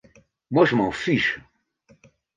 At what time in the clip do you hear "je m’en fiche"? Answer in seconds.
0.65-1.39